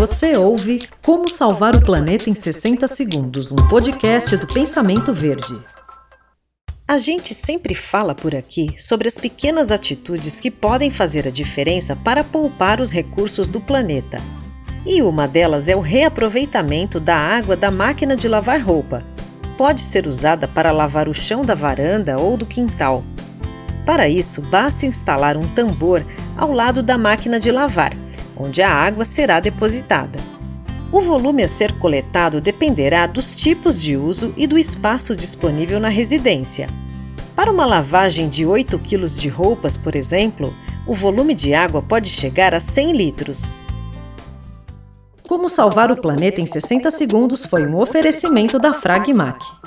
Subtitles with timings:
[0.00, 5.62] Você ouve Como Salvar o Planeta em 60 Segundos, um podcast do Pensamento Verde.
[6.88, 11.94] A gente sempre fala por aqui sobre as pequenas atitudes que podem fazer a diferença
[11.94, 14.22] para poupar os recursos do planeta.
[14.86, 19.02] E uma delas é o reaproveitamento da água da máquina de lavar roupa.
[19.58, 23.04] Pode ser usada para lavar o chão da varanda ou do quintal.
[23.84, 26.06] Para isso, basta instalar um tambor
[26.38, 27.92] ao lado da máquina de lavar,
[28.40, 30.18] onde a água será depositada.
[30.92, 35.88] O volume a ser coletado dependerá dos tipos de uso e do espaço disponível na
[35.88, 36.68] residência.
[37.36, 40.52] Para uma lavagem de 8 kg de roupas, por exemplo,
[40.86, 43.54] o volume de água pode chegar a 100 litros.
[45.28, 49.59] Como salvar o planeta em 60 segundos foi um oferecimento da Fragmac.